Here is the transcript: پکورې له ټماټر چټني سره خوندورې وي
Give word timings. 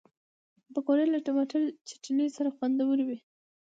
پکورې 0.73 1.05
له 1.13 1.19
ټماټر 1.25 1.61
چټني 1.87 2.27
سره 2.35 2.49
خوندورې 2.57 3.03
وي 3.09 3.17